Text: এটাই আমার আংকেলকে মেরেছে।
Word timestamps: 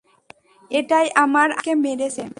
এটাই 0.71 1.07
আমার 1.15 1.47
আংকেলকে 1.51 1.73
মেরেছে। 1.83 2.23